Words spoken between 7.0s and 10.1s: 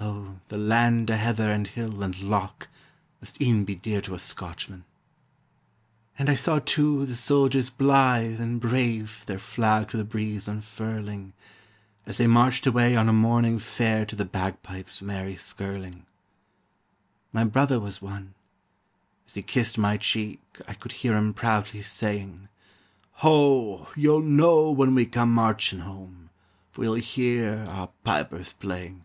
the soldiers blithe and brave Their flag to the